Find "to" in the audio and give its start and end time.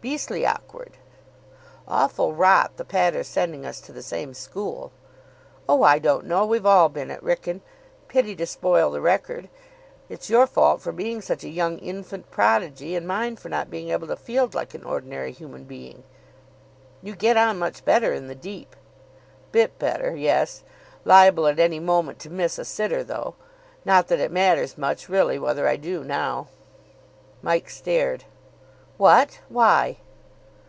3.80-3.90, 8.36-8.46, 14.06-14.14, 22.20-22.30